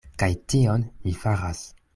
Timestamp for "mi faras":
1.05-1.65